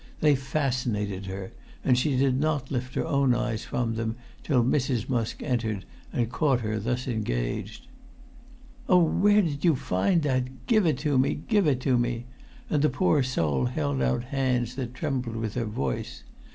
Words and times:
They 0.19 0.33
fascinated 0.33 1.27
her, 1.27 1.51
and 1.85 1.95
she 1.95 2.17
did 2.17 2.39
not 2.39 2.71
lift 2.71 2.95
her 2.95 3.05
own 3.05 3.35
eyes 3.35 3.63
from 3.65 3.93
them 3.93 4.15
till 4.41 4.63
Mrs. 4.63 5.07
Musk 5.07 5.43
entered 5.43 5.85
and 6.11 6.31
caught 6.31 6.61
her 6.61 6.79
thus 6.79 7.07
engaged. 7.07 7.85
"Oh, 8.89 8.97
where 8.97 9.43
did 9.43 9.63
you 9.63 9.75
find 9.75 10.23
that? 10.23 10.65
Give 10.65 10.87
it 10.87 10.97
to 11.05 11.19
me—give 11.19 11.67
it 11.67 11.81
to 11.81 11.99
me!" 11.99 12.25
and 12.67 12.81
the 12.81 12.89
poor 12.89 13.21
soul 13.21 13.65
held 13.65 14.01
out 14.01 14.23
hands 14.23 14.73
that 14.73 14.95
trembled 14.95 15.35
with 15.35 15.53
her 15.53 15.65
voice. 15.65 16.23